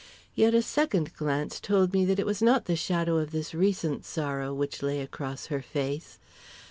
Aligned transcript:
Yet 0.33 0.55
a 0.55 0.63
second 0.63 1.13
glance 1.13 1.59
told 1.59 1.93
me 1.93 2.05
that 2.05 2.17
it 2.17 2.25
was 2.25 2.41
not 2.41 2.65
the 2.65 2.75
shadow 2.75 3.19
of 3.19 3.29
this 3.29 3.53
recent 3.53 4.03
sorrow 4.03 4.51
which 4.51 4.81
lay 4.81 4.99
across 4.99 5.45
her 5.45 5.61
face. 5.61 6.17